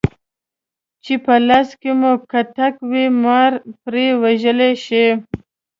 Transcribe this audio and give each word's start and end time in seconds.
چې 1.03 1.13
په 1.23 1.33
لاس 1.47 1.69
کې 1.81 1.91
مو 1.99 2.11
کوتک 2.29 2.73
وي 2.89 3.05
مار 3.23 3.51
پرې 3.81 4.07
وژلی 4.21 4.71
شئ. 4.85 5.07